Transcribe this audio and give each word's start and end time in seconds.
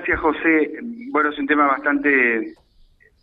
gracias 0.00 0.20
José. 0.20 0.78
Bueno, 1.10 1.28
es 1.28 1.38
un 1.38 1.46
tema 1.46 1.66
bastante 1.66 2.54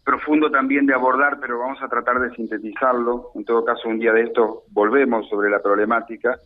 profundo 0.06 0.52
también 0.52 0.85
de 0.85 0.93
abordar, 0.93 1.39
pero 1.39 1.57
vamos 1.57 1.81
a 1.81 1.88
tratar 1.88 2.19
de 2.19 2.35
sintetizarlo. 2.35 3.31
En 3.33 3.46
todo 3.46 3.65
caso, 3.65 3.89
un 3.89 3.97
día 3.97 4.13
de 4.13 4.23
esto 4.23 4.63
volvemos 4.69 5.27
sobre 5.27 5.50
la 5.50 5.59
problemática. 5.59 6.37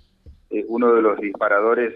Eh, 0.49 0.63
uno 0.69 0.93
de 0.93 1.01
los 1.01 1.19
disparadores 1.19 1.95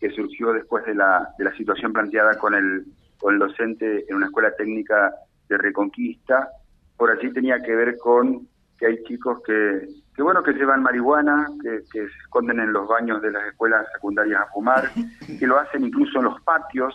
que 0.00 0.10
surgió 0.10 0.52
después 0.52 0.84
de 0.84 0.96
la, 0.96 1.28
de 1.38 1.44
la 1.44 1.54
situación 1.56 1.92
planteada 1.92 2.36
con 2.38 2.54
el, 2.54 2.86
con 3.18 3.34
el 3.34 3.38
docente 3.38 4.04
en 4.08 4.16
una 4.16 4.26
escuela 4.26 4.50
técnica 4.56 5.14
de 5.48 5.56
Reconquista, 5.56 6.48
por 6.96 7.10
allí 7.10 7.32
tenía 7.32 7.60
que 7.62 7.74
ver 7.74 7.96
con 7.98 8.48
que 8.78 8.86
hay 8.86 9.02
chicos 9.04 9.40
que, 9.46 9.86
que 10.14 10.22
bueno, 10.22 10.42
que 10.42 10.52
llevan 10.52 10.82
marihuana, 10.82 11.46
que, 11.62 11.82
que 11.90 12.00
se 12.00 12.18
esconden 12.24 12.58
en 12.58 12.72
los 12.72 12.88
baños 12.88 13.22
de 13.22 13.30
las 13.30 13.46
escuelas 13.46 13.86
secundarias 13.94 14.42
a 14.42 14.52
fumar, 14.52 14.90
que 15.38 15.46
lo 15.46 15.58
hacen 15.58 15.84
incluso 15.84 16.18
en 16.18 16.24
los 16.24 16.40
patios, 16.42 16.94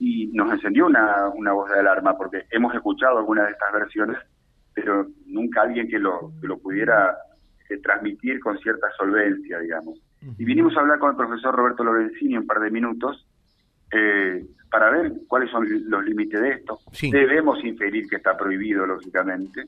y 0.00 0.28
nos 0.28 0.50
encendió 0.50 0.86
una, 0.86 1.28
una 1.28 1.52
voz 1.52 1.70
de 1.70 1.78
alarma, 1.78 2.16
porque 2.16 2.46
hemos 2.50 2.74
escuchado 2.74 3.18
algunas 3.18 3.46
de 3.46 3.52
estas 3.52 3.72
versiones, 3.72 4.16
pero 4.72 5.06
nunca 5.26 5.60
alguien 5.60 5.88
que 5.88 5.98
lo, 5.98 6.32
que 6.40 6.48
lo 6.48 6.58
pudiera 6.58 7.18
eh, 7.68 7.76
transmitir 7.82 8.40
con 8.40 8.58
cierta 8.58 8.88
solvencia, 8.96 9.58
digamos. 9.58 10.00
Y 10.38 10.44
vinimos 10.44 10.74
a 10.76 10.80
hablar 10.80 10.98
con 10.98 11.10
el 11.10 11.16
profesor 11.16 11.54
Roberto 11.54 11.84
Lorenzini 11.84 12.38
un 12.38 12.46
par 12.46 12.60
de 12.60 12.70
minutos 12.70 13.26
eh, 13.92 14.46
para 14.70 14.90
ver 14.90 15.12
cuáles 15.28 15.50
son 15.50 15.66
los 15.68 16.04
límites 16.04 16.40
de 16.40 16.50
esto. 16.50 16.78
Debemos 17.02 17.62
inferir 17.62 18.08
que 18.08 18.16
está 18.16 18.38
prohibido, 18.38 18.86
lógicamente, 18.86 19.66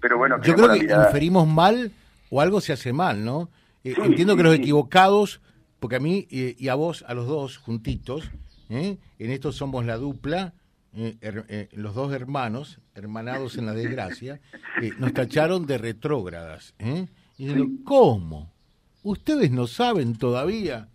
pero 0.00 0.16
bueno... 0.16 0.40
Yo 0.42 0.54
creo 0.54 0.72
que 0.74 0.84
inferimos 0.84 1.48
mal 1.48 1.90
o 2.30 2.40
algo 2.40 2.60
se 2.60 2.72
hace 2.72 2.92
mal, 2.92 3.24
¿no? 3.24 3.48
Eh, 3.82 3.94
entiendo 3.96 4.36
que 4.36 4.44
los 4.44 4.54
equivocados, 4.54 5.40
porque 5.80 5.96
a 5.96 6.00
mí 6.00 6.28
y 6.30 6.68
a 6.68 6.76
vos, 6.76 7.04
a 7.08 7.14
los 7.14 7.26
dos 7.26 7.58
juntitos, 7.58 8.30
¿eh? 8.72 8.98
En 9.18 9.30
esto 9.30 9.52
somos 9.52 9.84
la 9.84 9.96
dupla, 9.96 10.54
eh, 10.96 11.16
eh, 11.20 11.68
los 11.72 11.94
dos 11.94 12.12
hermanos, 12.12 12.80
hermanados 12.94 13.56
en 13.56 13.66
la 13.66 13.72
desgracia, 13.72 14.40
nos 14.98 15.12
tacharon 15.12 15.66
de 15.66 15.78
retrógradas. 15.78 16.74
Y 17.38 17.82
¿cómo? 17.84 18.50
¿Ustedes 19.02 19.50
no 19.50 19.66
saben 19.66 20.16
todavía 20.16 20.88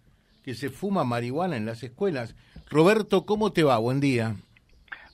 que 0.44 0.54
se 0.54 0.70
fuma 0.70 1.04
marihuana 1.04 1.58
en 1.58 1.66
las 1.66 1.84
escuelas? 1.84 2.36
Roberto, 2.70 3.26
¿cómo 3.26 3.52
te 3.52 3.64
va? 3.64 3.78
Buen 3.78 4.00
día. 4.00 4.36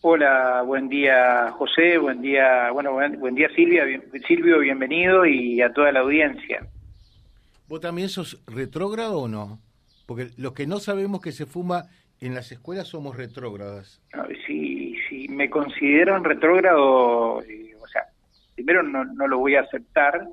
Hola, 0.02 0.64
buen 0.64 0.90
día 0.90 1.50
José, 1.52 1.98
buen 1.98 2.22
día, 2.22 2.72
bueno, 2.72 2.92
buen, 2.92 3.36
día 3.36 3.48
Silvia, 3.56 3.86
Silvio, 4.28 4.60
bienvenido 4.60 5.26
y 5.26 5.62
a 5.62 5.72
toda 5.72 5.94
la 5.94 6.02
audiencia. 6.02 6.68
¿Vos 7.70 7.80
también 7.80 8.10
sos 8.10 8.44
retrógrado 8.46 9.20
o 9.20 9.28
no? 9.30 9.60
Porque 10.06 10.32
los 10.36 10.52
que 10.52 10.68
no 10.68 10.80
sabemos 10.80 11.22
que 11.22 11.32
se 11.32 11.46
fuma 11.46 11.86
en 12.26 12.36
las 12.36 12.52
escuelas 12.52 12.88
somos 12.88 13.18
retrógradas. 13.18 14.02
Si, 14.46 14.96
si 15.10 15.28
me 15.28 15.50
consideran 15.50 16.24
retrógrado, 16.24 17.42
eh, 17.44 17.76
o 17.82 17.88
sea, 17.88 18.06
primero 18.56 18.84
no, 18.84 19.04
no 19.04 19.28
lo 19.28 19.40
voy 19.40 19.56
a 19.56 19.62
aceptar 19.62 20.28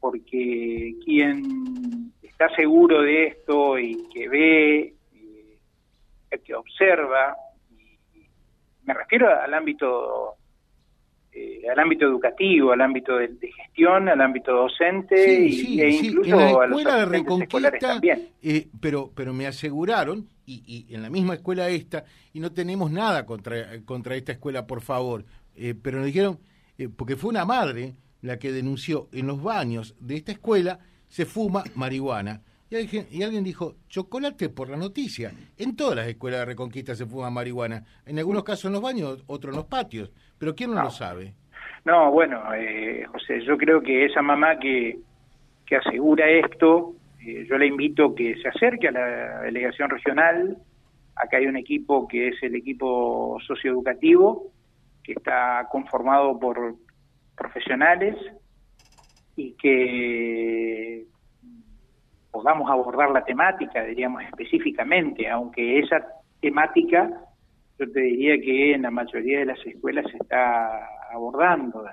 porque 0.00 0.94
quien 1.04 2.12
está 2.22 2.48
seguro 2.56 3.02
de 3.02 3.26
esto 3.26 3.78
y 3.78 4.08
que 4.12 4.28
ve, 4.28 4.94
eh, 5.14 6.38
que 6.44 6.54
observa, 6.54 7.36
me 8.84 8.94
refiero 8.94 9.28
al 9.28 9.54
ámbito 9.54 10.36
eh, 11.34 11.62
al 11.66 11.78
ámbito 11.78 12.04
educativo, 12.04 12.72
al 12.72 12.82
ámbito 12.82 13.16
de, 13.16 13.30
gestión, 13.40 14.06
al 14.08 14.20
ámbito 14.20 14.52
docente 14.52 15.48
y, 15.48 15.80
e 15.80 15.88
incluso 15.88 16.60
a 16.60 16.66
los 16.66 16.84
de 16.84 17.06
Reconquista, 17.06 17.72
también. 17.78 18.28
Eh, 18.42 18.68
pero, 18.80 19.10
pero 19.14 19.32
me 19.32 19.46
aseguraron, 19.46 20.28
y, 20.44 20.86
en 20.94 21.00
la 21.00 21.08
misma 21.08 21.32
escuela 21.34 21.70
esta, 21.70 22.04
y 22.34 22.40
no 22.40 22.52
tenemos 22.52 22.90
nada 22.90 23.24
contra, 23.24 23.80
contra 23.86 24.14
esta 24.14 24.32
escuela, 24.32 24.66
por 24.66 24.82
favor, 24.82 25.24
eh, 25.56 25.74
pero 25.80 25.98
nos 25.98 26.06
dijeron, 26.06 26.38
porque 26.96 27.16
fue 27.16 27.30
una 27.30 27.46
madre 27.46 27.94
la 28.20 28.38
que 28.38 28.52
denunció 28.52 29.08
en 29.12 29.26
los 29.26 29.42
baños 29.42 29.94
de 30.00 30.16
esta 30.16 30.32
escuela, 30.32 30.80
se 31.08 31.24
fuma 31.24 31.64
marihuana. 31.74 32.42
Y 32.72 33.22
alguien 33.22 33.44
dijo, 33.44 33.74
chocolate 33.88 34.48
por 34.48 34.70
la 34.70 34.78
noticia. 34.78 35.30
En 35.58 35.76
todas 35.76 35.96
las 35.96 36.08
escuelas 36.08 36.40
de 36.40 36.46
Reconquista 36.46 36.94
se 36.94 37.04
fuma 37.04 37.28
marihuana. 37.28 37.84
En 38.06 38.18
algunos 38.18 38.44
casos 38.44 38.66
en 38.66 38.72
los 38.72 38.80
baños, 38.82 39.22
otros 39.26 39.52
en 39.52 39.58
los 39.58 39.66
patios. 39.66 40.10
Pero 40.38 40.54
¿quién 40.54 40.74
no, 40.74 40.82
lo 40.82 40.90
sabe? 40.90 41.34
No, 41.84 42.10
bueno, 42.10 42.42
eh, 42.54 43.04
José, 43.12 43.44
yo 43.44 43.58
creo 43.58 43.82
que 43.82 44.06
esa 44.06 44.22
mamá 44.22 44.58
que, 44.58 44.98
que 45.66 45.76
asegura 45.76 46.30
esto, 46.30 46.94
eh, 47.20 47.44
yo 47.46 47.58
le 47.58 47.66
invito 47.66 48.14
que 48.14 48.36
se 48.36 48.48
acerque 48.48 48.88
a 48.88 48.92
la 48.92 49.40
delegación 49.42 49.90
regional. 49.90 50.56
Acá 51.16 51.36
hay 51.36 51.46
un 51.46 51.58
equipo 51.58 52.08
que 52.08 52.28
es 52.28 52.42
el 52.42 52.54
equipo 52.54 53.38
socioeducativo, 53.46 54.50
que 55.04 55.12
está 55.12 55.68
conformado 55.70 56.40
por 56.40 56.76
profesionales 57.36 58.16
y 59.36 59.52
que 59.52 61.06
podamos 62.32 62.68
abordar 62.68 63.10
la 63.10 63.24
temática, 63.24 63.84
diríamos 63.84 64.24
específicamente, 64.24 65.28
aunque 65.28 65.78
esa 65.78 66.04
temática 66.40 67.08
yo 67.78 67.90
te 67.90 68.00
diría 68.00 68.40
que 68.40 68.74
en 68.74 68.82
la 68.82 68.90
mayoría 68.90 69.40
de 69.40 69.46
las 69.46 69.66
escuelas 69.66 70.10
se 70.10 70.16
está 70.16 70.88
abordando. 71.12 71.84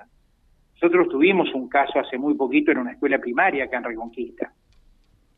Nosotros 0.74 1.08
tuvimos 1.08 1.52
un 1.54 1.68
caso 1.68 2.00
hace 2.00 2.16
muy 2.16 2.34
poquito 2.34 2.72
en 2.72 2.78
una 2.78 2.92
escuela 2.92 3.18
primaria 3.18 3.64
acá 3.64 3.78
en 3.78 3.84
Reconquista. 3.84 4.52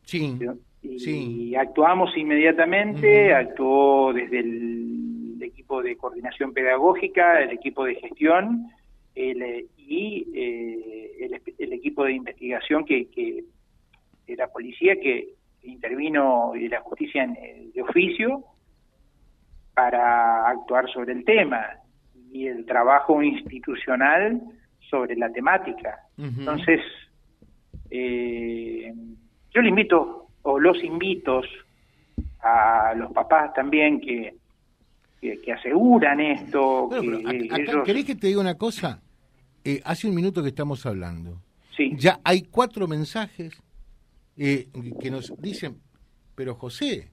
Sí. 0.03 0.37
Y, 0.81 1.55
actuamos 1.55 2.15
inmediatamente, 2.17 3.33
actuó 3.33 4.13
desde 4.13 4.39
el, 4.39 5.37
equipo 5.41 5.81
de 5.81 5.97
coordinación 5.97 6.53
pedagógica, 6.53 7.41
el 7.41 7.51
equipo 7.51 7.83
de 7.83 7.95
gestión 7.95 8.69
el, 9.13 9.67
y 9.77 10.25
eh, 10.33 11.29
el, 11.59 11.73
equipo 11.73 12.05
de 12.05 12.13
investigación 12.13 12.85
que, 12.85 13.09
que 13.09 13.43
de 14.27 14.35
la 14.35 14.47
policía 14.47 14.95
que 14.99 15.35
intervino 15.63 16.55
y 16.55 16.63
de 16.63 16.69
la 16.69 16.81
justicia 16.81 17.23
en, 17.23 17.71
de 17.71 17.81
oficio 17.81 18.43
para 19.73 20.49
actuar 20.49 20.89
sobre 20.91 21.13
el 21.13 21.25
tema 21.25 21.65
y 22.31 22.47
el 22.47 22.65
trabajo 22.65 23.21
institucional 23.21 24.41
sobre 24.89 25.15
la 25.15 25.31
temática. 25.31 25.99
Entonces, 26.17 26.81
eh, 27.89 28.93
yo 29.53 29.61
le 29.61 29.69
invito, 29.69 30.27
o 30.43 30.59
los 30.59 30.83
invito 30.83 31.41
a 32.41 32.93
los 32.95 33.11
papás 33.11 33.53
también 33.53 33.99
que, 33.99 34.35
que, 35.19 35.53
aseguran 35.53 36.19
esto. 36.19 36.89
¿Querés 37.85 38.05
que 38.05 38.15
te 38.15 38.27
diga 38.27 38.41
una 38.41 38.57
cosa? 38.57 39.01
Eh, 39.63 39.81
hace 39.85 40.07
un 40.07 40.15
minuto 40.15 40.43
que 40.43 40.49
estamos 40.49 40.85
hablando. 40.85 41.39
Sí. 41.75 41.93
Ya 41.95 42.19
hay 42.23 42.43
cuatro 42.43 42.87
mensajes 42.87 43.62
eh, 44.37 44.69
que 44.99 45.11
nos 45.11 45.33
dicen, 45.39 45.77
pero 46.35 46.55
José, 46.55 47.11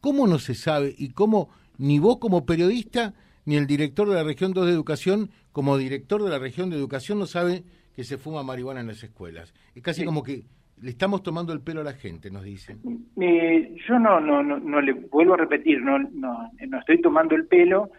¿cómo 0.00 0.26
no 0.26 0.38
se 0.38 0.54
sabe 0.54 0.94
y 0.96 1.10
cómo 1.10 1.48
ni 1.78 1.98
vos 1.98 2.18
como 2.18 2.44
periodista 2.44 3.14
ni 3.44 3.56
el 3.56 3.66
director 3.66 4.08
de 4.08 4.14
la 4.14 4.22
región 4.22 4.52
2 4.52 4.66
de 4.66 4.72
educación 4.72 5.30
como 5.52 5.76
director 5.76 6.22
de 6.22 6.30
la 6.30 6.38
región 6.38 6.70
de 6.70 6.76
educación 6.76 7.18
no 7.18 7.26
sabe 7.26 7.64
que 7.94 8.04
se 8.04 8.18
fuma 8.18 8.42
marihuana 8.42 8.80
en 8.80 8.88
las 8.88 9.02
escuelas? 9.02 9.54
Es 9.74 9.82
casi 9.82 10.04
como 10.04 10.22
que 10.22 10.44
le 10.80 10.90
estamos 10.90 11.22
tomando 11.22 11.52
el 11.52 11.60
pelo 11.60 11.80
a 11.80 11.84
la 11.84 11.92
gente, 11.92 12.30
nos 12.30 12.42
dicen. 12.42 12.80
Eh, 13.20 13.76
yo 13.88 13.98
no, 13.98 14.20
no, 14.20 14.42
no, 14.42 14.58
no, 14.58 14.80
le 14.80 14.92
vuelvo 14.92 15.34
a 15.34 15.38
repetir, 15.38 15.80
no, 15.80 15.98
no, 15.98 16.50
no 16.68 16.78
estoy 16.78 17.00
tomando 17.00 17.36
el 17.36 17.46
pelo, 17.46 17.90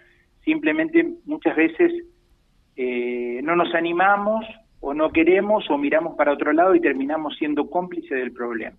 simplemente 0.43 1.07
muchas 1.25 1.55
veces 1.55 1.91
eh, 2.75 3.39
no 3.43 3.55
nos 3.55 3.73
animamos 3.73 4.45
o 4.85 4.93
no 4.93 5.11
queremos 5.11 5.63
o 5.69 5.77
miramos 5.77 6.17
para 6.17 6.33
otro 6.33 6.51
lado 6.51 6.75
y 6.75 6.81
terminamos 6.81 7.37
siendo 7.37 7.69
cómplices 7.69 8.11
del 8.11 8.33
problema. 8.33 8.75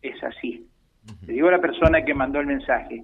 Es 0.00 0.22
así. 0.22 0.64
Le 1.26 1.32
digo 1.32 1.48
a 1.48 1.50
la 1.50 1.60
persona 1.60 2.04
que 2.04 2.14
mandó 2.14 2.38
el 2.38 2.46
mensaje, 2.46 3.02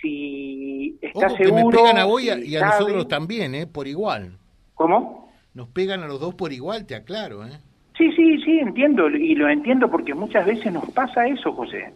si 0.00 0.98
está 1.00 1.28
seguro... 1.28 1.70
Que 1.70 1.76
me 1.76 1.82
pegan 1.82 1.98
a 1.98 2.04
vos 2.04 2.20
y 2.20 2.56
a, 2.56 2.66
nosotros 2.66 3.06
también, 3.06 3.54
¿eh? 3.54 3.68
Por 3.68 3.86
igual. 3.86 4.32
¿Cómo? 4.74 5.32
Nos 5.54 5.68
pegan 5.68 6.02
a 6.02 6.08
los 6.08 6.18
dos 6.18 6.34
por 6.34 6.52
igual, 6.52 6.84
te 6.84 6.96
aclaro, 6.96 7.46
¿eh? 7.46 7.60
Sí, 7.96 8.10
sí, 8.16 8.42
sí, 8.42 8.58
entiendo, 8.58 9.08
y 9.08 9.36
lo 9.36 9.48
entiendo 9.48 9.88
porque 9.88 10.14
muchas 10.14 10.44
veces 10.44 10.72
nos 10.72 10.90
pasa 10.90 11.28
eso, 11.28 11.52
José, 11.52 11.92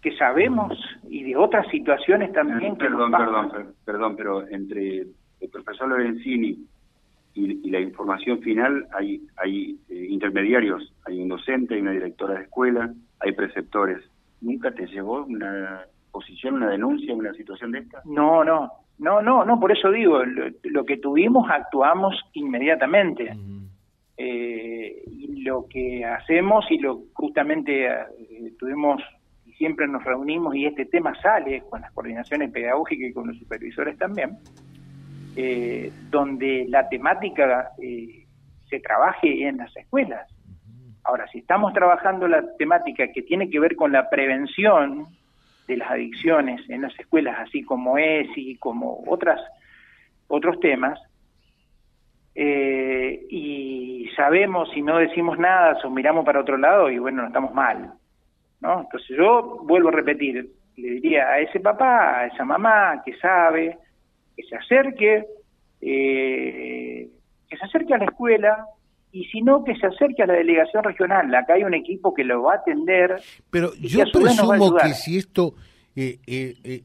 que 0.00 0.16
sabemos 0.16 0.72
y 1.10 1.22
de 1.24 1.36
otras 1.36 1.68
situaciones 1.68 2.32
también 2.32 2.76
perdón, 2.76 3.10
Perdón, 3.10 3.74
perdón, 3.84 4.16
pero 4.16 4.48
entre 4.48 5.00
el 5.00 5.50
profesor 5.52 5.88
Lorenzini 5.88 6.56
y, 7.38 7.70
la 7.70 7.80
información 7.80 8.40
final 8.40 8.86
hay, 8.92 9.20
hay 9.36 9.78
eh, 9.88 10.06
intermediarios, 10.08 10.92
hay 11.06 11.20
un 11.20 11.28
docente, 11.28 11.74
hay 11.74 11.80
una 11.80 11.92
directora 11.92 12.34
de 12.34 12.42
escuela, 12.44 12.92
hay 13.20 13.32
preceptores. 13.32 14.02
¿Nunca 14.40 14.70
te 14.72 14.86
llegó 14.86 15.24
una 15.24 15.82
posición, 16.10 16.54
una 16.54 16.70
denuncia, 16.70 17.14
una 17.14 17.32
situación 17.34 17.72
de 17.72 17.80
esta? 17.80 18.02
No, 18.04 18.44
no, 18.44 18.70
no, 18.98 19.22
no, 19.22 19.44
no, 19.44 19.60
por 19.60 19.72
eso 19.72 19.90
digo, 19.90 20.22
lo, 20.24 20.84
que 20.84 20.96
tuvimos 20.96 21.48
actuamos 21.50 22.14
inmediatamente. 22.34 23.36
Eh, 24.16 25.04
y 25.06 25.42
lo 25.42 25.66
que 25.68 26.04
hacemos 26.04 26.64
y 26.70 26.78
lo 26.78 27.02
justamente 27.12 27.86
eh, 27.86 28.52
tuvimos, 28.58 29.00
siempre 29.56 29.86
nos 29.86 30.02
reunimos 30.02 30.56
y 30.56 30.66
este 30.66 30.86
tema 30.86 31.14
sale 31.22 31.62
con 31.70 31.80
las 31.82 31.92
coordinaciones 31.92 32.50
pedagógicas 32.50 33.10
y 33.10 33.12
con 33.12 33.28
los 33.28 33.38
supervisores 33.38 33.96
también, 33.96 34.30
eh, 35.40 35.92
donde 36.10 36.66
la 36.68 36.88
temática 36.88 37.70
eh, 37.80 38.26
se 38.68 38.80
trabaje 38.80 39.46
en 39.46 39.58
las 39.58 39.76
escuelas. 39.76 40.28
Ahora, 41.04 41.28
si 41.28 41.38
estamos 41.38 41.72
trabajando 41.72 42.26
la 42.26 42.44
temática 42.56 43.12
que 43.12 43.22
tiene 43.22 43.48
que 43.48 43.60
ver 43.60 43.76
con 43.76 43.92
la 43.92 44.10
prevención 44.10 45.06
de 45.68 45.76
las 45.76 45.92
adicciones 45.92 46.68
en 46.68 46.82
las 46.82 46.98
escuelas, 46.98 47.38
así 47.38 47.62
como 47.62 47.98
ESI, 47.98 48.56
como 48.56 49.04
otras 49.06 49.40
otros 50.26 50.58
temas, 50.58 50.98
eh, 52.34 53.24
y 53.30 54.10
sabemos 54.16 54.68
si 54.72 54.82
no 54.82 54.98
decimos 54.98 55.38
nada 55.38 55.78
o 55.84 55.90
miramos 55.90 56.24
para 56.24 56.40
otro 56.40 56.56
lado 56.56 56.90
y 56.90 56.98
bueno, 56.98 57.22
no 57.22 57.28
estamos 57.28 57.54
mal. 57.54 57.92
¿no? 58.60 58.80
Entonces 58.80 59.16
yo 59.16 59.60
vuelvo 59.62 59.90
a 59.90 59.92
repetir, 59.92 60.50
le 60.76 60.90
diría 60.94 61.28
a 61.28 61.38
ese 61.38 61.60
papá, 61.60 62.18
a 62.18 62.26
esa 62.26 62.44
mamá 62.44 63.02
que 63.04 63.16
sabe, 63.18 63.78
que 64.38 64.44
se 64.44 64.54
acerque, 64.54 65.24
eh, 65.80 67.08
que 67.48 67.56
se 67.56 67.64
acerque 67.64 67.94
a 67.94 67.98
la 67.98 68.04
escuela, 68.04 68.66
y 69.10 69.24
si 69.24 69.42
no, 69.42 69.64
que 69.64 69.74
se 69.74 69.86
acerque 69.86 70.22
a 70.22 70.26
la 70.26 70.34
delegación 70.34 70.84
regional. 70.84 71.34
Acá 71.34 71.54
hay 71.54 71.64
un 71.64 71.74
equipo 71.74 72.14
que 72.14 72.22
lo 72.22 72.42
va 72.42 72.52
a 72.52 72.56
atender. 72.58 73.16
Pero 73.50 73.72
yo 73.80 74.04
presumo 74.12 74.76
que 74.76 74.90
si 74.90 75.18
esto 75.18 75.54
eh, 75.96 76.18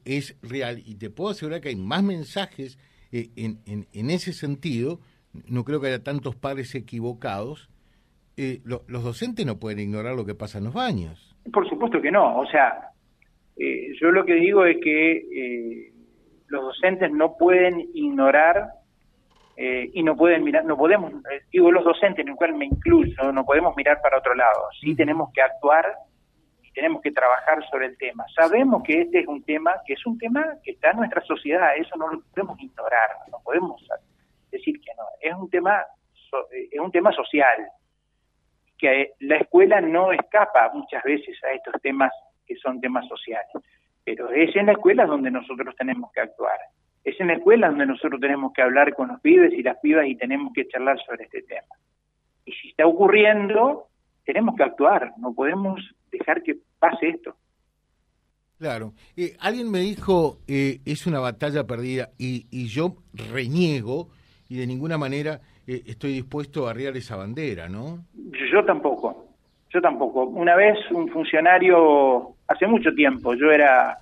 es 0.03 0.35
real, 0.41 0.81
y 0.83 0.95
te 0.95 1.11
puedo 1.11 1.29
asegurar 1.29 1.61
que 1.61 1.69
hay 1.69 1.75
más 1.75 2.01
mensajes 2.01 2.79
en, 3.11 3.59
en, 3.67 3.85
en, 3.94 4.09
ese 4.09 4.33
sentido, 4.33 5.00
no 5.47 5.63
creo 5.63 5.79
que 5.79 5.88
haya 5.88 6.03
tantos 6.03 6.35
padres 6.35 6.73
equivocados, 6.73 7.69
eh, 8.35 8.61
los 8.65 9.03
docentes 9.03 9.45
no 9.45 9.59
pueden 9.59 9.79
ignorar 9.79 10.15
lo 10.15 10.25
que 10.25 10.33
pasa 10.33 10.57
en 10.57 10.63
los 10.63 10.73
baños. 10.73 11.35
Por 11.51 11.69
supuesto 11.69 12.01
que 12.01 12.09
no, 12.09 12.39
o 12.39 12.45
sea, 12.47 12.89
eh, 13.57 13.94
yo 14.01 14.09
lo 14.09 14.25
que 14.25 14.33
digo 14.33 14.65
es 14.65 14.77
que 14.81 15.11
eh, 15.11 15.92
los 16.53 16.65
docentes 16.65 17.11
no 17.11 17.35
pueden 17.35 17.89
ignorar 17.95 18.69
y 19.57 20.03
no 20.03 20.15
pueden 20.15 20.44
mirar, 20.44 20.65
no 20.65 20.77
podemos, 20.77 21.11
digo 21.51 21.71
los 21.71 21.83
docentes, 21.83 22.23
en 22.23 22.29
el 22.29 22.35
cual 22.35 22.53
me 22.53 22.65
incluyo, 22.65 23.31
no 23.31 23.44
podemos 23.44 23.75
mirar 23.75 24.00
para 24.01 24.19
otro 24.19 24.35
lado, 24.35 24.67
sí 24.79 24.95
tenemos 24.95 25.31
que 25.33 25.41
actuar 25.41 25.85
y 26.61 26.71
tenemos 26.71 27.01
que 27.01 27.11
trabajar 27.11 27.63
sobre 27.69 27.88
el 27.88 27.97
tema. 27.97 28.25
Sabemos 28.35 28.83
que 28.83 29.01
este 29.01 29.19
es 29.21 29.27
un 29.27 29.44
tema, 29.44 29.73
que 29.85 29.94
es 29.94 30.05
un 30.05 30.17
tema 30.17 30.44
que 30.63 30.71
está 30.71 30.91
en 30.91 30.97
nuestra 30.97 31.21
sociedad, 31.21 31.75
eso 31.75 31.95
no 31.97 32.07
lo 32.07 32.21
podemos 32.21 32.59
ignorar, 32.59 33.09
no 33.31 33.39
podemos 33.44 33.83
decir 34.51 34.79
que 34.79 34.91
no, 34.95 35.03
es 35.21 35.33
un 35.33 35.50
tema, 35.50 35.83
es 36.51 36.79
un 36.79 36.91
tema 36.91 37.11
social, 37.11 37.67
que 38.77 39.13
la 39.21 39.38
escuela 39.38 39.81
no 39.81 40.11
escapa 40.11 40.71
muchas 40.73 41.03
veces 41.03 41.35
a 41.44 41.51
estos 41.51 41.81
temas 41.81 42.11
que 42.45 42.55
son 42.57 42.79
temas 42.79 43.07
sociales, 43.07 43.47
pero 44.03 44.29
es 44.31 44.55
en 44.55 44.67
la 44.67 44.73
escuela 44.73 45.05
donde 45.05 45.31
nosotros 45.31 45.75
tenemos 45.77 46.11
que 46.11 46.21
actuar, 46.21 46.57
es 47.03 47.19
en 47.19 47.27
la 47.27 47.33
escuela 47.33 47.69
donde 47.69 47.85
nosotros 47.85 48.19
tenemos 48.19 48.53
que 48.53 48.61
hablar 48.61 48.94
con 48.94 49.09
los 49.09 49.19
pibes 49.21 49.53
y 49.53 49.63
las 49.63 49.77
pibas 49.79 50.07
y 50.07 50.15
tenemos 50.15 50.53
que 50.53 50.67
charlar 50.67 50.97
sobre 51.05 51.25
este 51.25 51.41
tema. 51.44 51.75
Y 52.45 52.51
si 52.53 52.69
está 52.69 52.85
ocurriendo, 52.85 53.88
tenemos 54.25 54.55
que 54.55 54.63
actuar, 54.63 55.13
no 55.17 55.33
podemos 55.33 55.81
dejar 56.11 56.44
que 56.44 56.57
pase 56.79 57.09
esto. 57.09 57.35
Claro. 58.57 58.94
Eh, 59.17 59.35
alguien 59.39 59.69
me 59.69 59.79
dijo, 59.79 60.39
eh, 60.47 60.79
es 60.85 61.05
una 61.05 61.19
batalla 61.19 61.65
perdida, 61.65 62.11
y, 62.17 62.47
y 62.50 62.67
yo 62.67 62.95
reniego, 63.33 64.09
y 64.47 64.57
de 64.57 64.67
ninguna 64.67 64.97
manera 64.97 65.41
eh, 65.67 65.83
estoy 65.88 66.13
dispuesto 66.13 66.67
a 66.67 66.71
arriar 66.71 66.95
esa 66.95 67.15
bandera, 67.15 67.67
¿no? 67.67 68.05
Yo 68.51 68.63
tampoco, 68.65 69.25
yo 69.69 69.81
tampoco. 69.81 70.25
Una 70.25 70.55
vez 70.55 70.77
un 70.91 71.09
funcionario, 71.09 72.32
hace 72.47 72.67
mucho 72.67 72.93
tiempo, 72.93 73.33
yo 73.33 73.51
era, 73.51 73.97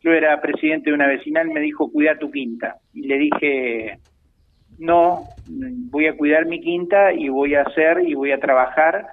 yo 0.00 0.12
era 0.12 0.40
presidente 0.40 0.90
de 0.90 0.94
una 0.94 1.06
vecinal, 1.06 1.48
me 1.48 1.60
dijo, 1.60 1.90
cuida 1.90 2.18
tu 2.18 2.30
quinta. 2.30 2.76
Y 2.92 3.02
le 3.02 3.18
dije, 3.18 3.98
no, 4.78 5.24
voy 5.46 6.06
a 6.06 6.16
cuidar 6.16 6.46
mi 6.46 6.60
quinta 6.60 7.12
y 7.12 7.28
voy 7.28 7.54
a 7.54 7.62
hacer 7.62 8.02
y 8.06 8.14
voy 8.14 8.32
a 8.32 8.40
trabajar 8.40 9.06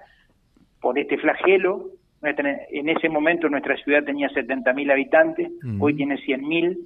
por 0.81 0.97
este 0.99 1.17
flagelo. 1.17 1.91
En 2.21 2.89
ese 2.89 3.09
momento 3.09 3.49
nuestra 3.49 3.75
ciudad 3.77 4.03
tenía 4.03 4.29
70.000 4.29 4.91
habitantes, 4.91 5.51
hoy 5.79 5.95
tiene 5.95 6.15
100.000 6.15 6.77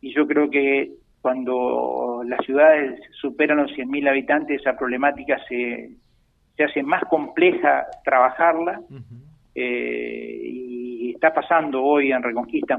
y 0.00 0.12
yo 0.12 0.26
creo 0.26 0.50
que 0.50 0.90
cuando 1.20 2.22
las 2.26 2.44
ciudades 2.44 3.00
superan 3.12 3.58
los 3.58 3.70
100.000 3.72 4.08
habitantes, 4.08 4.60
esa 4.60 4.76
problemática 4.76 5.38
se, 5.48 5.90
se 6.56 6.64
hace 6.64 6.82
más 6.82 7.04
compleja 7.04 7.86
trabajarla 8.04 8.80
eh, 9.54 10.40
y 10.42 10.71
está 11.22 11.32
pasando 11.32 11.84
hoy 11.84 12.10
en 12.10 12.20
Reconquista 12.20 12.76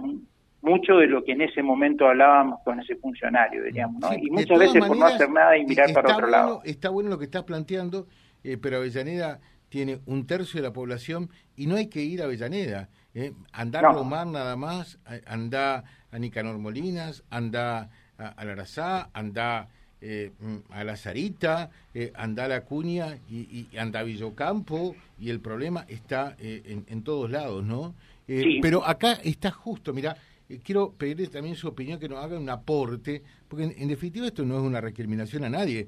mucho 0.62 0.98
de 0.98 1.08
lo 1.08 1.24
que 1.24 1.32
en 1.32 1.42
ese 1.42 1.64
momento 1.64 2.08
hablábamos 2.08 2.60
con 2.66 2.78
ese 2.80 2.98
funcionario, 2.98 3.64
diríamos, 3.64 4.02
¿no? 4.02 4.14
y 4.14 4.30
muchas 4.30 4.60
veces 4.60 4.86
por 4.86 4.98
no 4.98 5.06
hacer 5.06 5.30
nada 5.30 5.58
y 5.58 5.66
mirar 5.66 5.94
para 5.94 6.14
otro 6.14 6.28
lado. 6.28 6.62
Está 6.66 6.90
bueno 6.90 7.10
lo 7.10 7.18
que 7.18 7.26
estás 7.26 7.44
planteando, 7.44 8.08
eh, 8.44 8.58
pero 8.62 8.78
Avellaneda 8.78 9.40
tiene 9.70 10.00
un 10.06 10.28
tercio 10.28 10.62
de 10.62 10.68
la 10.68 10.74
población 10.74 11.30
y 11.56 11.68
no 11.68 11.76
hay 11.76 11.88
que 11.88 12.02
ir 12.02 12.22
a 12.22 12.26
Avellaneda. 12.26 12.90
Eh. 13.14 13.32
Andar 13.54 13.86
a 13.86 13.92
Omar 13.92 14.28
nada 14.28 14.58
más, 14.58 15.00
anda 15.26 15.86
a 16.12 16.20
Nicanor 16.20 16.58
Molinas, 16.58 17.24
anda 17.30 17.90
a, 18.18 18.44
la 18.44 18.52
Arazá, 18.52 19.10
anda 19.14 19.70
eh, 20.06 20.32
a 20.72 20.84
la 20.84 20.98
Sarita, 20.98 21.70
eh, 21.94 22.12
anda 22.14 22.44
a 22.44 22.48
la 22.50 22.66
Cuña 22.66 23.20
y, 23.30 23.70
anda 23.78 24.02
a 24.02 24.04
Villocampo 24.04 24.98
y 25.18 25.30
el 25.30 25.40
problema 25.40 25.86
está 25.88 26.36
eh, 26.40 26.84
en, 26.86 27.04
todos 27.04 27.32
lados, 27.32 27.64
¿no? 27.64 27.96
Pero 28.26 28.86
acá 28.86 29.14
está 29.24 29.52
justo, 29.52 29.94
mira, 29.94 30.16
quiero 30.64 30.94
pedirle 30.94 31.28
también 31.28 31.56
su 31.56 31.68
opinión, 31.68 32.00
que 32.00 32.10
nos 32.10 32.24
haga 32.24 32.38
un 32.38 32.50
aporte, 32.50 33.24
porque 33.48 33.76
en, 33.78 33.88
definitiva 33.88 34.28
esto 34.28 34.46
no 34.46 34.58
es 34.58 34.64
una 34.64 34.82
recriminación 34.82 35.44
a 35.44 35.50
nadie. 35.50 35.88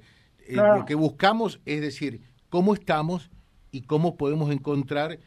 Lo 0.49 0.85
que 0.85 0.95
buscamos 0.95 1.59
es 1.65 1.81
decir, 1.81 2.21
cómo 2.49 2.73
estamos 2.73 3.31
y 3.71 3.81
cómo 3.81 4.17
podemos 4.17 4.51
encontrar 4.51 5.19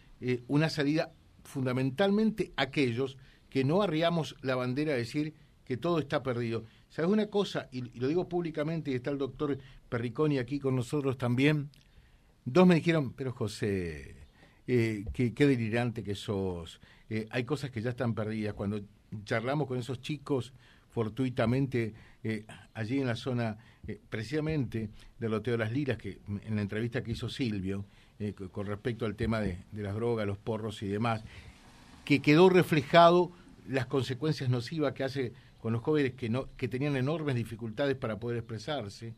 una 0.47 0.69
salida 0.69 1.13
fundamentalmente 1.45 2.53
aquellos 2.57 3.17
que 3.49 3.65
no 3.65 3.83
arriamos 3.83 4.37
la 4.43 4.55
bandera 4.55 4.93
a 4.93 4.97
decir 4.97 5.35
que 5.65 5.77
todo 5.77 5.99
está 5.99 6.23
perdido. 6.23 6.65
¿Sabes 6.89 7.11
una 7.11 7.27
cosa? 7.27 7.69
Y, 7.73 7.99
lo 7.99 8.09
digo 8.09 8.29
públicamente, 8.29 8.91
y 8.91 8.95
está 8.95 9.11
el 9.11 9.19
doctor 9.19 9.59
Perriconi 9.89 10.39
aquí 10.39 10.59
con 10.59 10.77
nosotros 10.77 11.19
también. 11.19 11.71
Dos 12.45 12.67
me 12.67 12.77
dijeron, 12.77 13.13
pero 13.13 13.33
José, 13.33 14.17
eh, 14.69 15.05
qué, 15.13 15.47
delirante 15.47 16.05
que 16.05 16.15
sos. 16.15 16.81
Eh, 17.11 17.27
hay 17.31 17.43
cosas 17.43 17.71
que 17.71 17.83
ya 17.83 17.91
están 17.91 18.15
perdidas. 18.15 18.55
Cuando 18.55 18.81
charlamos 19.25 19.67
con 19.67 19.79
esos 19.79 20.01
chicos 20.01 20.53
fortuitamente 20.91 21.95
eh, 22.23 22.45
allí 22.75 23.01
en 23.01 23.07
la 23.09 23.17
zona, 23.17 23.59
precisamente 24.09 24.91
del 25.19 25.33
Loteo 25.33 25.53
de 25.53 25.59
las 25.59 25.73
Liras, 25.73 25.99
que 25.99 26.19
en 26.29 26.55
la 26.55 26.63
entrevista 26.63 27.03
que 27.03 27.13
hizo 27.13 27.29
Silvio, 27.29 27.85
con 28.53 28.67
respecto 28.67 29.07
al 29.07 29.17
tema 29.17 29.41
de, 29.41 29.59
de 29.73 29.83
las 29.83 29.95
drogas, 29.95 30.27
los 30.27 30.39
porros 30.39 30.83
y 30.83 30.89
demás, 30.89 31.25
que 32.05 32.21
quedó 32.21 32.49
reflejado 32.49 33.33
las 33.67 33.87
consecuencias 33.87 34.51
nocivas 34.51 34.93
que 34.93 35.05
hace 35.05 35.33
con 35.61 35.73
los 35.73 35.83
jóvenes 35.83 36.15
que, 36.15 36.29
no, 36.29 36.49
que 36.57 36.69
tenían 36.69 36.97
enormes 36.97 37.35
dificultades 37.35 37.97
para 37.97 38.19
poder 38.19 38.39
expresarse, 38.39 39.15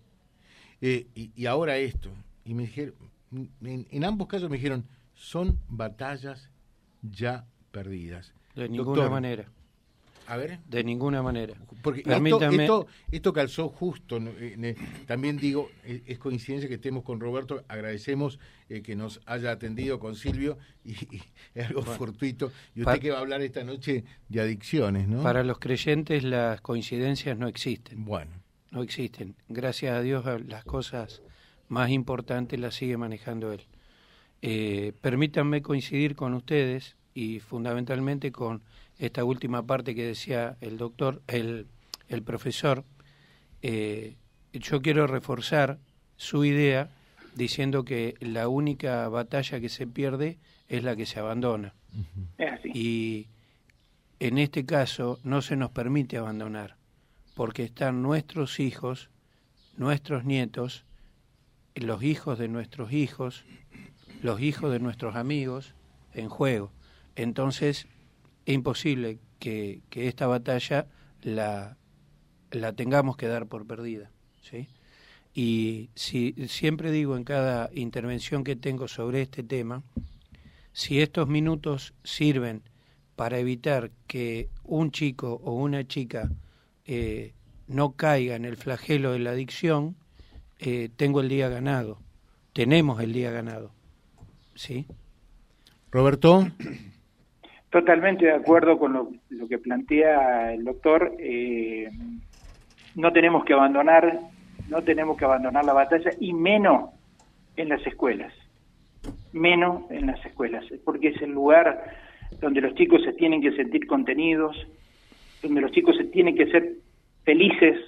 eh, 0.80 1.07
y, 1.14 1.47
ahora 1.47 1.76
esto. 1.76 2.11
Y 2.45 2.54
me 2.54 2.62
dijeron, 2.62 2.95
en, 3.62 4.04
ambos 4.04 4.28
casos 4.28 4.49
me 4.49 4.57
dijeron, 4.57 4.85
son 5.21 5.61
batallas 5.69 6.49
ya 7.03 7.45
perdidas. 7.73 8.33
De 8.57 8.71
ninguna 8.71 9.11
manera. 9.11 9.53
A 10.27 10.37
ver. 10.39 10.61
De 10.67 10.83
ninguna 10.83 11.23
manera. 11.23 11.55
Porque 11.83 12.03
esto, 12.07 12.87
esto, 13.11 13.33
calzó 13.33 13.69
justo. 13.69 14.19
Eh, 14.19 14.77
también 15.07 15.37
digo, 15.37 15.71
es, 15.85 16.19
coincidencia 16.19 16.69
que 16.69 16.77
estemos 16.77 17.05
con 17.05 17.21
Roberto. 17.21 17.62
Agradecemos 17.69 18.39
eh, 18.71 18.81
que 18.81 18.97
nos 18.97 19.21
haya 19.27 19.50
atendido 19.50 19.99
con 19.99 20.15
Silvio 20.17 20.57
y, 20.85 20.95
es 21.55 21.67
algo 21.67 21.83
fortuito. 21.83 22.50
Y 22.75 22.81
usted 22.81 22.99
que 22.99 23.11
va 23.11 23.19
a 23.19 23.21
hablar 23.21 23.43
esta 23.43 23.62
noche 23.62 24.05
de 24.29 24.41
adicciones, 24.41 25.07
¿no? 25.07 25.23
Para 25.23 25.45
los 25.45 25.59
creyentes 25.59 26.25
las 26.25 26.62
coincidencias 26.62 27.37
no 27.37 27.47
existen. 27.47 28.07
Bueno. 28.07 28.31
No 28.71 28.83
existen. 28.83 29.37
Gracias 29.49 29.95
a 29.95 30.00
Dios 30.00 30.25
las 30.47 30.65
cosas 30.65 31.21
más 31.69 31.91
importantes 31.91 32.59
las 32.59 32.75
sigue 32.75 32.97
manejando 32.97 33.53
Él. 33.53 33.67
Eh, 34.42 34.92
permítanme 35.00 35.62
coincidir 35.62 36.16
con 36.16 36.35
ustedes 36.35 36.97
y 37.14 37.40
fundamentalmente 37.40 38.32
con 38.32 38.62
esta 38.99 39.25
última 39.25 39.66
parte 39.66 39.94
que 39.94 40.04
decía 40.04 40.56
el 40.61 40.78
doctor, 40.78 41.23
el, 41.26 41.66
el 42.09 42.23
profesor, 42.23 42.85
eh, 43.62 44.14
yo 44.52 44.82
quiero 44.82 45.06
reforzar 45.06 45.78
su 46.16 46.44
idea 46.44 46.90
diciendo 47.35 47.85
que 47.85 48.14
la 48.20 48.49
única 48.49 49.09
batalla 49.09 49.61
que 49.61 49.68
se 49.68 49.87
pierde 49.87 50.38
es 50.68 50.82
la 50.85 50.97
que 50.97 51.06
se 51.06 51.20
abandona. 51.20 51.75
Y 52.64 53.26
en 54.20 54.38
este 54.38 54.64
caso 54.64 55.18
no 55.25 55.42
se 55.42 55.56
nos 55.56 55.70
permite 55.70 56.18
abandonar, 56.18 56.76
porque 57.35 57.64
están 57.64 58.02
nuestros 58.02 58.61
hijos, 58.61 59.09
nuestros 59.76 60.25
nietos, 60.25 60.85
los 61.75 62.02
hijos 62.02 62.38
de 62.38 62.49
nuestros 62.49 62.92
hijos, 62.92 63.44
los 64.23 64.41
hijos 64.41 64.73
de 64.73 64.81
nuestros 64.81 65.17
amigos 65.17 65.75
en 66.15 66.29
juego. 66.29 66.73
Entonces 67.17 67.87
es 68.47 68.55
imposible 68.55 69.19
que, 69.39 69.83
que 69.91 70.09
esta 70.09 70.27
batalla 70.27 70.87
la, 71.23 71.77
la 72.50 72.73
tengamos 72.73 73.17
que 73.17 73.27
dar 73.27 73.47
por 73.47 73.67
perdida. 73.67 74.11
¿sí? 74.43 74.69
Y 75.35 75.91
si, 75.95 76.35
siempre 76.49 76.91
digo 76.91 77.17
en 77.17 77.25
cada 77.25 77.71
intervención 77.73 78.45
que 78.45 78.57
tengo 78.57 78.89
sobre 78.89 79.23
este 79.23 79.43
tema, 79.43 79.83
si 80.73 81.00
estos 81.00 81.29
minutos 81.29 81.95
sirven 82.05 82.62
para 83.17 83.39
evitar 83.39 83.91
que 84.07 84.49
un 84.65 84.91
chico 84.91 85.41
o 85.45 85.55
una 85.55 85.87
chica 85.87 86.31
eh, 86.87 87.35
no 87.69 87.93
caiga 87.93 88.35
en 88.35 88.45
el 88.45 88.57
flagelo 88.57 89.12
de 89.12 89.19
la 89.21 89.31
adicción, 89.31 89.97
eh, 90.59 90.91
tengo 90.97 91.21
el 91.21 91.29
día 91.29 91.49
ganado, 91.49 91.99
tenemos 92.53 93.00
el 93.00 93.12
día 93.12 93.31
ganado. 93.31 93.73
¿Sí? 94.61 94.85
Roberto. 95.90 96.47
Totalmente 97.71 98.26
de 98.26 98.35
acuerdo 98.35 98.79
con 98.79 98.93
lo, 98.93 99.49
que 99.49 99.57
plantea 99.57 100.52
el 100.52 100.64
doctor. 100.64 101.14
Eh, 101.19 101.88
no 102.95 103.11
tenemos 103.11 103.47
que 103.47 103.55
abandonar, 103.55 104.21
no 104.69 104.83
tenemos 104.83 105.17
que 105.17 105.25
abandonar 105.25 105.64
la 105.64 105.73
batalla 105.73 106.11
y 106.21 106.35
menos 106.35 106.90
en 107.57 107.71
las 107.71 107.87
escuelas, 107.87 108.35
menos 109.33 109.90
en 109.90 110.09
las 110.09 110.23
escuelas, 110.26 110.62
porque 110.85 111.09
es 111.09 111.23
el 111.23 111.31
lugar 111.31 111.83
donde 112.38 112.61
los 112.61 112.75
chicos 112.75 113.02
se 113.02 113.14
tienen 113.14 113.40
que 113.40 113.57
sentir 113.57 113.87
contenidos, 113.87 114.55
donde 115.43 115.62
los 115.62 115.73
chicos 115.73 115.97
se 115.97 116.05
tienen 116.05 116.37
que 116.37 116.50
ser 116.50 116.75
felices, 117.25 117.81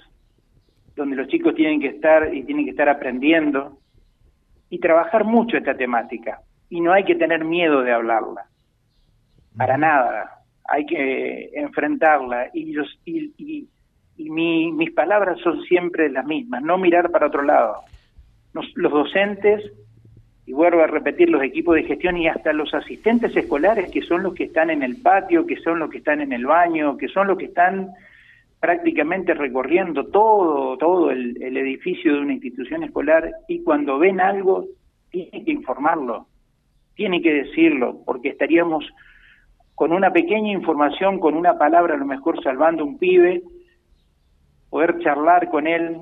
donde 0.95 1.17
los 1.17 1.27
chicos 1.27 1.53
tienen 1.53 1.79
que 1.79 1.89
estar 1.89 2.33
y 2.33 2.41
tienen 2.41 2.65
que 2.65 2.71
estar 2.71 2.89
aprendiendo 2.89 3.77
y 4.71 4.79
trabajar 4.79 5.23
mucho 5.23 5.55
esta 5.55 5.77
temática. 5.77 6.41
Y 6.73 6.81
no 6.81 6.91
hay 6.91 7.03
que 7.03 7.13
tener 7.13 7.45
miedo 7.45 7.83
de 7.83 7.91
hablarla, 7.91 8.45
para 9.55 9.77
nada. 9.77 10.41
Hay 10.65 10.87
que 10.87 11.51
enfrentarla. 11.53 12.49
Y, 12.51 12.75
y, 13.05 13.69
y, 14.17 14.29
mis 14.29 14.91
palabras 14.91 15.37
son 15.41 15.61
siempre 15.63 16.09
las 16.09 16.25
mismas, 16.25 16.63
no 16.63 16.79
mirar 16.79 17.11
para 17.11 17.27
otro 17.27 17.43
lado. 17.43 17.75
los 18.53 18.91
docentes 18.91 19.71
y 20.47 20.53
vuelvo 20.53 20.81
a 20.81 20.87
repetir, 20.87 21.29
los 21.29 21.43
equipos 21.43 21.75
de 21.75 21.83
gestión 21.83 22.17
y 22.17 22.27
hasta 22.27 22.51
los 22.53 22.73
asistentes 22.73 23.35
escolares, 23.35 23.91
que 23.91 24.01
son 24.01 24.23
los 24.23 24.33
que 24.33 24.45
están 24.45 24.71
en 24.71 24.81
el 24.81 24.97
patio, 24.97 25.45
que 25.45 25.57
son 25.57 25.77
los 25.77 25.91
que 25.91 25.99
están 25.99 26.21
en 26.21 26.33
el 26.33 26.47
baño, 26.47 26.97
que 26.97 27.07
son 27.07 27.27
los 27.27 27.37
que 27.37 27.45
están 27.45 27.91
prácticamente 28.59 29.35
recorriendo 29.35 30.07
todo, 30.07 30.75
todo 30.77 31.11
el, 31.11 31.37
edificio 31.37 32.15
de 32.15 32.21
una 32.21 32.33
institución 32.33 32.83
escolar 32.83 33.29
y 33.47 33.61
cuando 33.61 33.99
ven 33.99 34.19
algo, 34.19 34.65
tienen 35.11 35.45
que 35.45 35.51
informarlo, 35.51 36.27
tienen 36.95 37.21
que 37.21 37.33
decirlo, 37.33 38.01
porque 38.05 38.29
estaríamos 38.29 38.85
con 39.75 39.91
una 39.91 40.11
pequeña 40.11 40.51
información, 40.51 41.19
con 41.19 41.35
una 41.35 41.57
palabra 41.57 41.95
a 41.95 41.97
lo 41.97 42.05
mejor 42.05 42.41
salvando 42.43 42.85
un 42.85 42.97
pibe, 42.97 43.41
poder 44.69 44.99
charlar 44.99 45.49
con 45.49 45.67
él, 45.67 45.97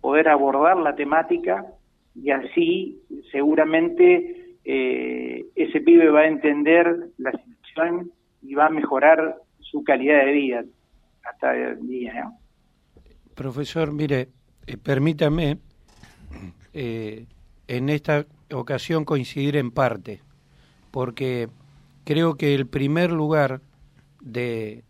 poder 0.00 0.28
abordar 0.28 0.76
la 0.78 0.94
temática 0.94 1.66
y 2.14 2.30
así 2.30 3.02
seguramente 3.30 4.56
eh, 4.64 5.44
ese 5.54 5.80
pibe 5.80 6.10
va 6.10 6.20
a 6.20 6.28
entender 6.28 7.08
la 7.18 7.32
situación 7.32 8.10
y 8.42 8.54
va 8.54 8.66
a 8.66 8.70
mejorar 8.70 9.36
su 9.60 9.84
calidad 9.84 10.24
de 10.24 10.32
vida 10.32 10.64
hasta 11.24 11.56
el 11.56 11.86
día. 11.86 12.30
Profesor, 13.34 13.92
mire, 13.92 14.28
eh, 14.66 14.76
permítame 14.76 15.58
eh, 16.72 17.26
en 17.68 17.88
esta 17.88 18.26
ocasión 18.52 19.04
coincidir 19.04 19.56
en 19.56 19.70
parte, 19.70 20.20
porque 20.90 21.48
creo 22.04 22.36
que 22.36 22.54
el 22.54 22.66
primer 22.66 23.12
lugar 23.12 23.60
de, 24.20 24.84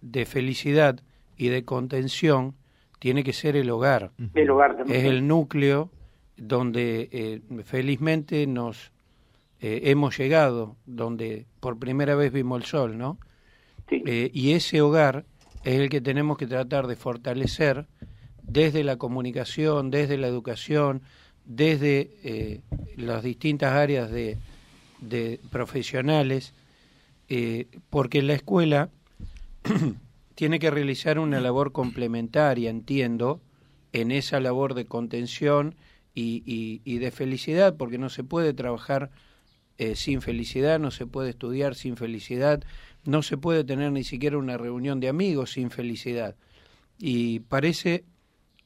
de 0.00 0.26
felicidad 0.26 1.00
y 1.36 1.48
de 1.48 1.64
contención 1.64 2.54
tiene 2.98 3.24
que 3.24 3.32
ser 3.32 3.56
el 3.56 3.70
hogar. 3.70 4.12
El 4.34 4.50
hogar 4.50 4.84
Es 4.88 5.04
el 5.04 5.26
núcleo 5.26 5.90
donde 6.36 7.08
eh, 7.12 7.40
felizmente 7.64 8.46
nos 8.46 8.92
eh, 9.60 9.82
hemos 9.84 10.16
llegado, 10.18 10.76
donde 10.86 11.46
por 11.60 11.78
primera 11.78 12.14
vez 12.14 12.32
vimos 12.32 12.60
el 12.60 12.66
sol, 12.66 12.98
¿no? 12.98 13.18
Eh, 13.88 14.30
y 14.32 14.52
ese 14.52 14.80
hogar 14.80 15.24
es 15.64 15.78
el 15.78 15.88
que 15.88 16.00
tenemos 16.00 16.36
que 16.36 16.46
tratar 16.46 16.86
de 16.86 16.96
fortalecer 16.96 17.86
desde 18.42 18.84
la 18.84 18.96
comunicación, 18.96 19.90
desde 19.90 20.18
la 20.18 20.26
educación, 20.26 21.02
desde 21.44 22.62
las 22.96 23.22
distintas 23.22 23.72
áreas 23.72 24.10
de, 24.10 24.38
de 25.00 25.40
profesionales, 25.50 26.54
porque 27.90 28.22
la 28.22 28.34
escuela 28.34 28.90
tiene 30.34 30.58
que 30.58 30.70
realizar 30.70 31.18
una 31.18 31.40
labor 31.40 31.72
complementaria, 31.72 32.70
entiendo, 32.70 33.40
en 33.92 34.10
esa 34.10 34.38
labor 34.40 34.74
de 34.74 34.84
contención 34.84 35.74
y, 36.14 36.42
y, 36.84 36.98
de 36.98 37.10
felicidad, 37.10 37.76
porque 37.76 37.98
no 37.98 38.08
se 38.08 38.24
puede 38.24 38.54
trabajar 38.54 39.10
eh, 39.78 39.96
sin 39.96 40.22
felicidad, 40.22 40.78
no 40.78 40.90
se 40.90 41.06
puede 41.06 41.30
estudiar 41.30 41.74
sin 41.74 41.96
felicidad, 41.96 42.62
no 43.04 43.22
se 43.22 43.36
puede 43.36 43.64
tener 43.64 43.92
ni 43.92 44.04
siquiera 44.04 44.38
una 44.38 44.56
reunión 44.56 45.00
de 45.00 45.08
amigos 45.08 45.52
sin 45.52 45.70
felicidad. 45.70 46.36
Y 46.98 47.40
parece 47.40 48.04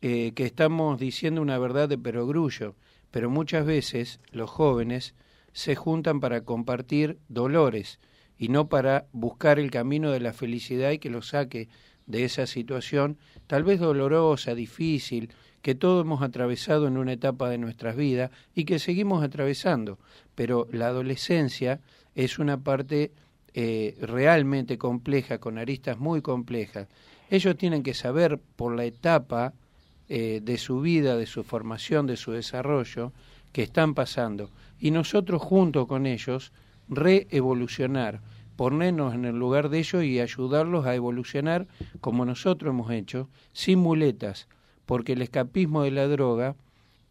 eh, 0.00 0.32
que 0.34 0.44
estamos 0.44 0.98
diciendo 0.98 1.42
una 1.42 1.58
verdad 1.58 1.88
de 1.88 1.98
perogrullo, 1.98 2.76
pero 3.10 3.30
muchas 3.30 3.66
veces 3.66 4.20
los 4.30 4.48
jóvenes 4.48 5.14
se 5.52 5.74
juntan 5.74 6.20
para 6.20 6.42
compartir 6.42 7.18
dolores 7.28 7.98
y 8.38 8.48
no 8.48 8.68
para 8.68 9.06
buscar 9.12 9.58
el 9.58 9.70
camino 9.70 10.10
de 10.10 10.20
la 10.20 10.32
felicidad 10.32 10.90
y 10.92 10.98
que 10.98 11.10
los 11.10 11.28
saque 11.28 11.68
de 12.06 12.24
esa 12.24 12.46
situación, 12.46 13.18
tal 13.46 13.64
vez 13.64 13.80
dolorosa, 13.80 14.54
difícil, 14.54 15.30
que 15.62 15.74
todos 15.74 16.04
hemos 16.04 16.22
atravesado 16.22 16.88
en 16.88 16.96
una 16.96 17.12
etapa 17.12 17.48
de 17.50 17.58
nuestras 17.58 17.96
vidas 17.96 18.30
y 18.54 18.64
que 18.64 18.78
seguimos 18.78 19.22
atravesando, 19.22 19.98
pero 20.34 20.66
la 20.72 20.88
adolescencia 20.88 21.80
es 22.14 22.38
una 22.38 22.62
parte 22.62 23.12
eh, 23.52 23.96
realmente 24.00 24.78
compleja, 24.78 25.38
con 25.38 25.58
aristas 25.58 25.98
muy 25.98 26.22
complejas. 26.22 26.88
Ellos 27.28 27.56
tienen 27.56 27.82
que 27.82 27.94
saber 27.94 28.38
por 28.56 28.74
la 28.74 28.84
etapa 28.84 29.52
eh, 30.12 30.40
de 30.42 30.58
su 30.58 30.80
vida, 30.80 31.16
de 31.16 31.26
su 31.26 31.44
formación, 31.44 32.08
de 32.08 32.16
su 32.16 32.32
desarrollo, 32.32 33.12
que 33.52 33.62
están 33.62 33.94
pasando. 33.94 34.50
Y 34.80 34.90
nosotros 34.90 35.40
junto 35.40 35.86
con 35.86 36.04
ellos 36.04 36.50
reevolucionar, 36.88 38.20
ponernos 38.56 39.14
en 39.14 39.24
el 39.24 39.38
lugar 39.38 39.68
de 39.68 39.78
ellos 39.78 40.02
y 40.02 40.18
ayudarlos 40.18 40.84
a 40.84 40.96
evolucionar 40.96 41.68
como 42.00 42.24
nosotros 42.24 42.70
hemos 42.70 42.90
hecho, 42.90 43.28
sin 43.52 43.78
muletas, 43.78 44.48
porque 44.84 45.12
el 45.12 45.22
escapismo 45.22 45.84
de 45.84 45.92
la 45.92 46.08
droga 46.08 46.56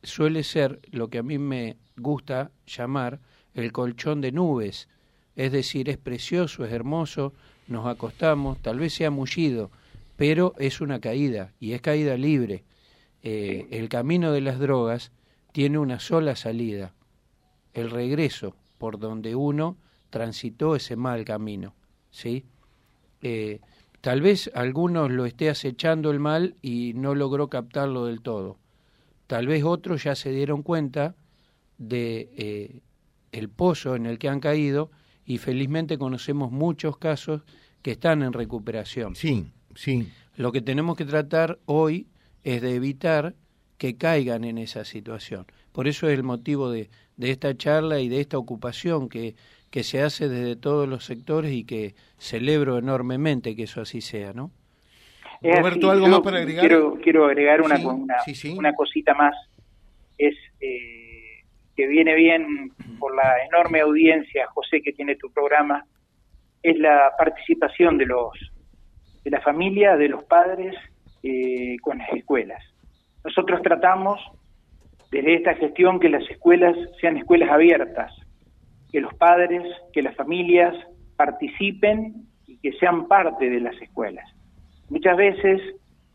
suele 0.03 0.44
ser 0.44 0.82
lo 0.91 1.10
que 1.10 1.20
a 1.20 1.24
mí 1.24 1.38
me 1.38 1.77
gusta 1.96 2.51
llamar 2.68 3.22
el 3.53 3.72
colchón 3.72 4.20
de 4.20 4.34
nubes, 4.34 4.89
es 5.38 5.53
decir, 5.53 5.88
es 5.88 5.98
precioso, 5.98 6.65
es 6.65 6.74
hermoso, 6.74 7.32
nos 7.70 7.88
acostamos, 7.88 8.62
tal 8.62 8.77
vez 8.77 8.94
sea 8.94 9.10
mullido, 9.10 9.72
pero 10.18 10.53
es 10.58 10.82
una 10.82 11.00
caída 11.00 11.53
y 11.62 11.72
es 11.72 11.82
caída 11.82 12.18
libre. 12.18 12.65
Eh, 13.23 13.67
el 13.71 13.89
camino 13.89 14.31
de 14.31 14.41
las 14.41 14.59
drogas 14.59 15.11
tiene 15.51 15.77
una 15.77 15.99
sola 15.99 16.35
salida, 16.35 16.93
el 17.73 17.89
regreso 17.89 18.55
por 18.77 18.99
donde 18.99 19.35
uno 19.35 19.77
transitó 20.09 20.75
ese 20.75 20.95
mal 20.95 21.25
camino, 21.25 21.75
¿sí? 22.11 22.45
Eh, 23.21 23.59
Tal 24.01 24.21
vez 24.21 24.49
algunos 24.53 25.11
lo 25.11 25.25
esté 25.25 25.49
acechando 25.49 26.11
el 26.11 26.19
mal 26.19 26.55
y 26.61 26.93
no 26.95 27.15
logró 27.15 27.49
captarlo 27.49 28.05
del 28.05 28.21
todo. 28.21 28.57
Tal 29.27 29.47
vez 29.47 29.63
otros 29.63 30.03
ya 30.03 30.15
se 30.15 30.31
dieron 30.31 30.63
cuenta 30.63 31.15
de 31.77 32.29
eh, 32.38 32.79
el 33.31 33.49
pozo 33.49 33.95
en 33.95 34.05
el 34.05 34.17
que 34.17 34.29
han 34.29 34.39
caído 34.39 34.89
y 35.25 35.38
felizmente 35.38 35.97
conocemos 35.97 36.51
muchos 36.51 36.97
casos 36.97 37.41
que 37.81 37.91
están 37.91 38.23
en 38.23 38.31
recuperación. 38.31 39.15
Sí, 39.15 39.51
sí. 39.75 40.09
Lo 40.35 40.53
que 40.53 40.61
tenemos 40.61 40.95
que 40.95 41.05
tratar 41.05 41.59
hoy 41.65 42.07
es 42.43 42.62
de 42.62 42.75
evitar 42.75 43.34
que 43.77 43.98
caigan 43.98 44.43
en 44.43 44.58
esa 44.58 44.86
situación. 44.86 45.46
Por 45.72 45.88
eso 45.88 46.10
es 46.10 46.17
el 46.17 46.24
motivo 46.24 46.69
de, 46.69 46.89
de 47.17 47.31
esta 47.31 47.55
charla 47.55 48.00
y 48.00 48.10
de 48.10 48.19
esta 48.19 48.38
ocupación 48.38 49.10
que 49.10 49.36
que 49.72 49.84
se 49.84 50.01
hace 50.01 50.27
desde 50.27 50.55
todos 50.55 50.88
los 50.88 51.05
sectores 51.05 51.51
y 51.51 51.63
que 51.63 51.93
celebro 52.17 52.77
enormemente 52.77 53.55
que 53.55 53.63
eso 53.63 53.81
así 53.81 54.01
sea, 54.01 54.34
¿no? 54.34 54.51
Roberto, 55.41 55.89
¿algo 55.89 56.08
más 56.08 56.19
para 56.19 56.39
agregar? 56.39 56.62
Quiero, 56.62 56.96
quiero 57.01 57.25
agregar 57.25 57.62
una, 57.62 57.77
una, 57.77 58.74
cosita 58.74 59.13
más. 59.13 59.34
Es 60.17 60.36
eh, 60.60 61.46
que 61.77 61.88
viene 61.88 62.13
bien 62.15 62.74
por 63.00 63.15
la 63.15 63.46
enorme 63.46 63.79
audiencia, 63.79 64.48
José, 64.48 64.81
que 64.81 64.91
tiene 64.91 65.15
tu 65.15 65.31
programa, 65.31 65.86
es 66.62 66.77
la 66.77 67.13
participación 67.17 67.98
de 67.98 68.05
los 68.05 68.34
de 69.24 69.31
la 69.31 69.39
familia, 69.41 69.96
de 69.96 70.10
los 70.10 70.24
padres 70.25 70.75
eh, 71.23 71.77
con 71.81 71.97
las 71.97 72.09
escuelas. 72.13 72.63
Nosotros 73.23 73.61
tratamos 73.61 74.19
desde 75.11 75.35
esta 75.35 75.55
gestión 75.55 75.99
que 75.99 76.09
las 76.09 76.29
escuelas 76.29 76.75
sean 77.01 77.17
escuelas 77.17 77.49
abiertas, 77.49 78.13
que 78.91 79.01
los 79.01 79.13
padres, 79.15 79.63
que 79.93 80.01
las 80.01 80.15
familias 80.15 80.75
participen 81.15 82.27
y 82.47 82.57
que 82.57 82.73
sean 82.73 83.07
parte 83.07 83.49
de 83.49 83.59
las 83.59 83.79
escuelas. 83.81 84.25
Muchas 84.89 85.17
veces 85.17 85.61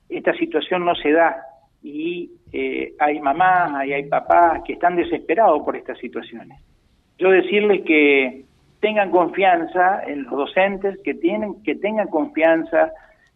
esta 0.09 0.33
situación 0.35 0.85
no 0.85 0.95
se 0.95 1.13
da 1.13 1.37
y 1.83 2.31
eh, 2.53 2.95
hay 2.99 3.21
mamás 3.21 3.87
y 3.87 3.93
hay 3.93 4.05
papás 4.09 4.63
que 4.65 4.75
están 4.75 4.97
desesperados 4.97 5.63
por 5.63 5.77
estas 5.77 5.99
situaciones. 5.99 6.59
Yo 7.19 7.31
decirles 7.31 7.83
que 7.85 8.45
tengan 8.81 9.11
confianza 9.11 10.03
en 10.07 10.25
los 10.25 10.33
docentes, 10.33 10.99
que, 11.05 11.15
tienen, 11.15 11.63
que 11.63 11.75
tengan 11.77 12.09
confianza 12.09 12.93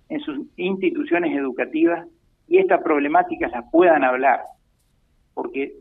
en 0.08 0.20
sus 0.20 0.38
instituciones 0.56 1.36
educativas 1.36 2.06
y 2.46 2.58
estas 2.58 2.82
problemáticas 2.82 3.52
las 3.52 3.64
puedan 3.70 4.04
hablar, 4.04 4.40
porque 5.34 5.74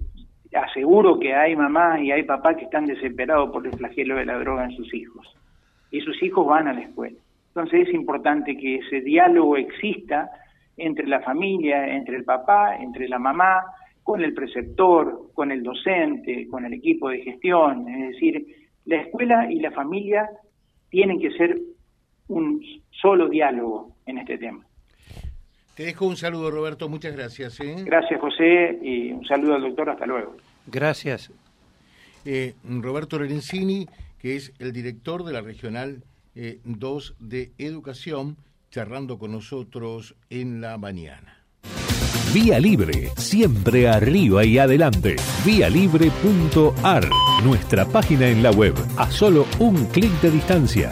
aseguro 0.54 1.20
que 1.20 1.34
hay 1.34 1.56
mamás 1.56 2.02
y 2.02 2.12
hay 2.12 2.24
papás 2.24 2.58
que 2.58 2.66
están 2.66 2.86
desesperados 2.86 3.52
por 3.52 3.66
el 3.66 3.74
flagelo 3.74 4.16
de 4.16 4.26
la 4.26 4.38
droga 4.40 4.66
en 4.66 4.72
sus 4.72 4.94
hijos, 4.94 5.26
y 5.92 6.02
sus 6.02 6.22
hijos 6.22 6.46
van 6.46 6.68
a 6.68 6.74
la 6.74 6.82
escuela. 6.82 7.18
Entonces 7.50 7.88
es 7.88 7.94
importante 7.94 8.56
que 8.58 8.76
ese 8.76 9.02
diálogo 9.02 9.58
exista 9.58 10.30
entre 10.76 11.08
la 11.08 11.22
familia, 11.22 11.88
entre 11.96 12.18
el 12.18 12.24
papá, 12.24 12.78
entre 12.78 13.08
la 13.08 13.18
mamá, 13.18 13.64
con 14.04 14.24
el 14.24 14.34
preceptor, 14.34 15.32
con 15.34 15.52
el 15.52 15.64
docente, 15.64 16.48
con 16.50 16.66
el 16.66 16.74
equipo 16.74 17.10
de 17.10 17.24
gestión, 17.24 17.90
es 17.90 18.12
decir, 18.12 18.46
la 18.86 18.98
escuela 18.98 19.52
y 19.52 19.60
la 19.60 19.72
familia 19.72 20.30
tienen 20.90 21.20
que 21.20 21.32
ser 21.32 21.60
un 22.28 22.62
solo 22.92 23.30
diálogo 23.30 23.96
en 24.06 24.20
este 24.20 24.38
tema. 24.38 24.66
Te 25.76 25.84
dejo 25.84 26.08
un 26.08 26.18
saludo, 26.18 26.50
Roberto. 26.50 26.90
Muchas 26.90 27.16
gracias. 27.16 27.60
¿eh? 27.60 27.76
Gracias, 27.86 28.20
José, 28.20 28.80
y 28.82 29.12
un 29.12 29.24
saludo 29.26 29.56
al 29.56 29.62
doctor. 29.62 29.92
Hasta 29.92 30.08
luego. 30.08 30.36
Gracias. 30.66 31.32
Eh, 32.26 32.56
Roberto 32.64 33.20
Lorenzini, 33.20 33.88
que 34.20 34.36
es 34.36 34.54
el 34.60 34.74
director 34.74 35.24
de 35.24 35.34
la 35.34 35.42
Regional 35.42 36.04
2 36.34 37.10
eh, 37.10 37.14
de 37.20 37.52
Educación, 37.60 38.38
charlando 38.72 39.20
con 39.20 39.32
nosotros 39.32 40.16
en 40.30 40.62
la 40.62 40.78
mañana. 40.78 41.44
Vía 42.34 42.60
Libre, 42.60 43.10
siempre 43.16 43.88
arriba 43.88 44.44
y 44.44 44.58
adelante. 44.58 45.16
Vialibre.ar, 45.46 47.08
nuestra 47.46 47.86
página 47.86 48.28
en 48.28 48.44
la 48.44 48.52
web, 48.52 48.74
a 48.98 49.10
solo 49.10 49.46
un 49.60 49.86
clic 49.86 50.12
de 50.22 50.32
distancia. 50.32 50.92